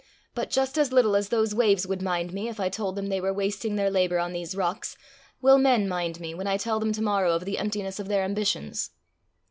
[0.33, 3.21] But just as little as those waves would mind me, if I told them they
[3.21, 4.97] were wasting their labour on these rocks,
[5.43, 8.23] will men mind me, when I tell them to morrow of the emptiness of their
[8.23, 8.89] ambitions."